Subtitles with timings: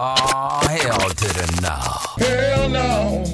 [0.00, 2.24] Oh, hell to the no.
[2.24, 3.24] Hell no.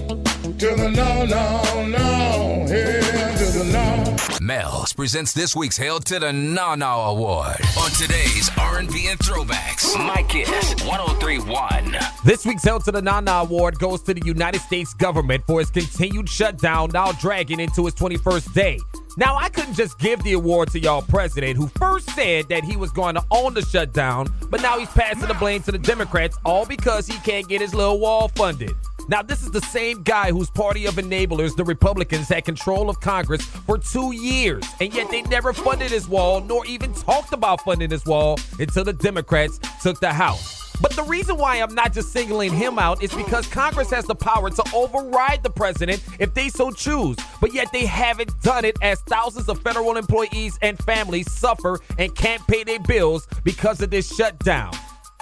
[0.58, 2.66] To the no, no, no.
[2.66, 4.16] Hell to the no.
[4.40, 9.94] Mel's presents this week's Hell to the No No Award on today's R&B and Throwbacks.
[9.98, 11.98] My Kiss 1031.
[12.24, 15.70] This week's Hell to the Nana Award goes to the United States government for its
[15.70, 18.78] continued shutdown, now dragging into its 21st day.
[19.16, 22.76] Now, I couldn't just give the award to y'all president, who first said that he
[22.76, 26.36] was going to own the shutdown, but now he's passing the blame to the Democrats,
[26.44, 28.72] all because he can't get his little wall funded.
[29.08, 33.00] Now, this is the same guy whose party of enablers, the Republicans, had control of
[33.00, 37.60] Congress for two years, and yet they never funded his wall, nor even talked about
[37.60, 40.53] funding his wall until the Democrats took the House.
[40.80, 44.14] But the reason why I'm not just singling him out is because Congress has the
[44.14, 47.16] power to override the president if they so choose.
[47.40, 52.14] But yet they haven't done it as thousands of federal employees and families suffer and
[52.14, 54.72] can't pay their bills because of this shutdown.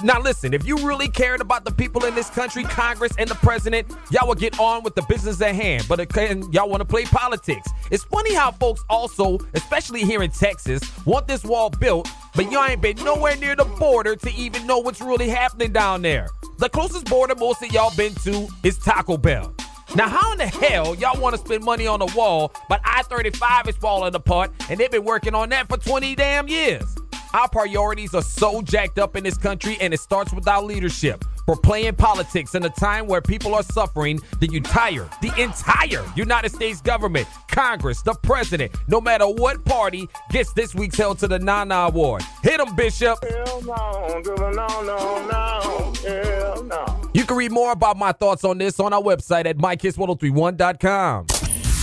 [0.02, 3.36] Now, listen, if you really cared about the people in this country, Congress, and the
[3.36, 5.84] president, y'all would get on with the business at hand.
[5.88, 7.68] But again, y'all want to play politics.
[7.90, 12.64] It's funny how folks also, especially here in Texas, want this wall built, but y'all
[12.64, 16.28] ain't been nowhere near the border to even know what's really happening down there.
[16.58, 19.54] The closest border most of y'all been to is Taco Bell.
[19.94, 23.02] Now, how in the hell y'all want to spend money on a wall, but I
[23.02, 26.96] 35 is falling apart, and they've been working on that for 20 damn years?
[27.34, 31.24] Our priorities are so jacked up in this country, and it starts with our leadership.
[31.46, 36.52] For playing politics in a time where people are suffering, the entire, the entire United
[36.52, 41.38] States government, Congress, the president, no matter what party, gets this week's Hell to the
[41.38, 42.22] Nana Award.
[42.42, 43.18] Hit 'em, Bishop.
[43.22, 43.60] No.
[43.64, 45.92] No, no, no.
[46.06, 47.10] Hell no.
[47.12, 51.26] You can read more about my thoughts on this on our website at mykiss1031.com.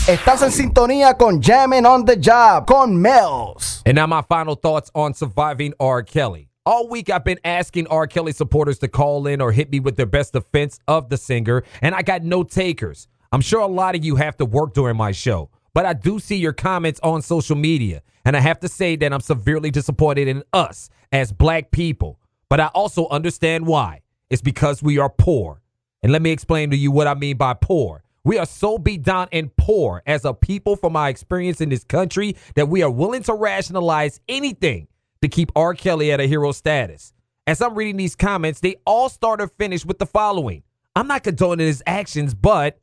[0.07, 3.83] Estás en sintonía con Jammin' on the Job con Mel's.
[3.85, 6.01] And now my final thoughts on surviving R.
[6.03, 6.48] Kelly.
[6.69, 8.05] All week I've been asking R.
[8.05, 11.63] Kelly supporters to call in or hit me with their best defense of the singer,
[11.81, 13.07] and I got no takers.
[13.31, 16.19] I'm sure a lot of you have to work during my show, but I do
[16.19, 20.27] see your comments on social media, and I have to say that I'm severely disappointed
[20.27, 22.19] in us as black people.
[22.49, 24.01] But I also understand why.
[24.29, 25.63] It's because we are poor.
[26.03, 28.03] And let me explain to you what I mean by poor.
[28.23, 31.83] We are so beat down and poor as a people from our experience in this
[31.83, 34.87] country that we are willing to rationalize anything
[35.21, 35.73] to keep R.
[35.73, 37.13] Kelly at a hero status.
[37.47, 40.63] As I'm reading these comments, they all start or finish with the following
[40.95, 42.79] I'm not condoning his actions, but,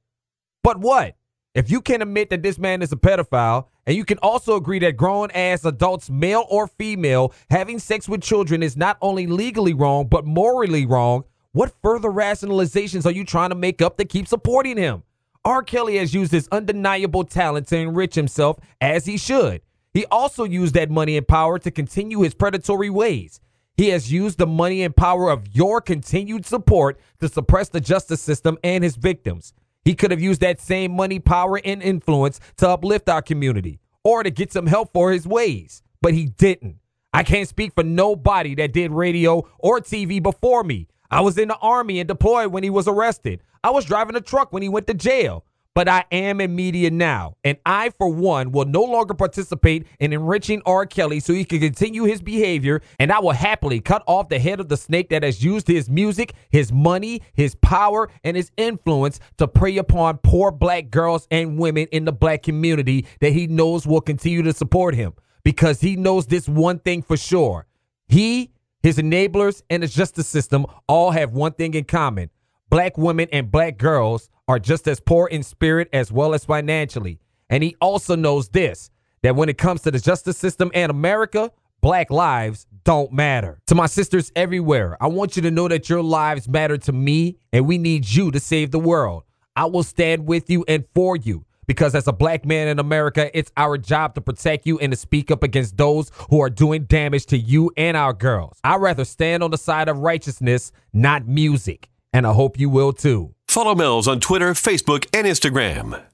[0.62, 1.16] but what?
[1.54, 4.78] If you can admit that this man is a pedophile, and you can also agree
[4.80, 9.72] that grown ass adults, male or female, having sex with children is not only legally
[9.72, 14.28] wrong, but morally wrong, what further rationalizations are you trying to make up to keep
[14.28, 15.03] supporting him?
[15.44, 15.62] R.
[15.62, 19.62] Kelly has used his undeniable talent to enrich himself as he should.
[19.97, 23.41] He also used that money and power to continue his predatory ways.
[23.79, 28.21] He has used the money and power of your continued support to suppress the justice
[28.21, 29.55] system and his victims.
[29.87, 34.23] He could have used that same money, power, and influence to uplift our community or
[34.23, 36.77] to get some help for his ways, but he didn't.
[37.15, 40.89] I can't speak for nobody that did radio or TV before me.
[41.11, 43.41] I was in the army and deployed when he was arrested.
[43.65, 45.46] I was driving a truck when he went to jail.
[45.76, 50.14] But I am in media now, and I, for one, will no longer participate in
[50.14, 50.87] enriching R.
[50.87, 54.59] Kelly so he can continue his behavior, and I will happily cut off the head
[54.59, 59.20] of the snake that has used his music, his money, his power, and his influence
[59.36, 63.86] to prey upon poor black girls and women in the black community that he knows
[63.86, 65.12] will continue to support him
[65.44, 67.66] because he knows this one thing for sure.
[68.09, 68.50] He,
[68.82, 72.31] his enablers, and the justice system all have one thing in common
[72.76, 77.19] black women and black girls are just as poor in spirit as well as financially.
[77.48, 78.91] And he also knows this
[79.22, 81.50] that when it comes to the justice system and America,
[81.81, 83.62] black lives don't matter.
[83.69, 87.38] To my sisters everywhere, I want you to know that your lives matter to me
[87.50, 89.22] and we need you to save the world.
[89.56, 93.31] I will stand with you and for you because as a black man in America,
[93.32, 96.84] it's our job to protect you and to speak up against those who are doing
[96.84, 98.59] damage to you and our girls.
[98.62, 102.95] I'd rather stand on the side of righteousness, not music and I hope you will
[102.95, 103.34] too.
[103.47, 106.07] Follow Mel's on Twitter, Facebook, and Instagram.